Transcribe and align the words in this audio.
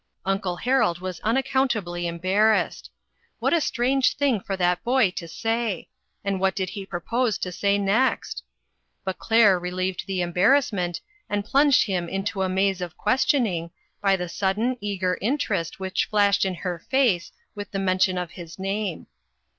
Uncle 0.25 0.55
Harold 0.55 0.97
was 0.99 1.19
unaccountably 1.19 2.05
embar 2.05 2.49
rassed. 2.55 2.89
What 3.37 3.53
a 3.53 3.61
strange 3.61 4.15
thing 4.15 4.39
for 4.39 4.57
that 4.57 4.83
boy 4.83 5.11
to 5.11 5.27
say! 5.27 5.89
and 6.25 6.39
what 6.39 6.55
did 6.55 6.69
he 6.71 6.87
propose 6.87 7.37
to 7.37 7.51
say 7.51 7.77
next? 7.77 8.41
But 9.03 9.19
Claire 9.19 9.59
relieved 9.59 10.07
the 10.07 10.21
embarrassment, 10.23 11.01
and 11.29 11.45
plunged 11.45 11.83
him 11.85 12.09
into 12.09 12.41
a 12.41 12.49
maze 12.49 12.81
of 12.81 12.97
questioning, 12.97 13.69
386 14.01 14.01
INTERRUPTED. 14.01 14.01
by 14.57 14.65
the 14.65 14.71
sudden, 14.73 14.77
eager 14.81 15.17
interest 15.21 15.79
which 15.79 16.05
flashed 16.05 16.45
in 16.45 16.55
her 16.55 16.79
face 16.89 17.31
with 17.53 17.69
the 17.69 17.77
mention 17.77 18.17
of 18.17 18.31
his 18.31 18.57
name. 18.57 19.05